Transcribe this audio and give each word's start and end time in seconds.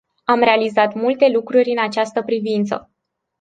Am 0.23 0.39
realizat 0.39 0.93
multe 0.93 1.29
lucruri 1.29 1.69
în 1.69 1.83
această 1.83 2.21
privință. 2.21 2.89